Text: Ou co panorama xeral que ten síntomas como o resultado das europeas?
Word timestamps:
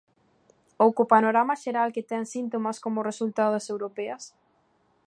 Ou 0.83 0.89
co 0.97 1.09
panorama 1.13 1.55
xeral 1.63 1.89
que 1.95 2.07
ten 2.11 2.23
síntomas 2.35 2.77
como 2.83 2.97
o 2.99 3.07
resultado 3.11 3.51
das 3.53 3.69
europeas? 3.73 4.23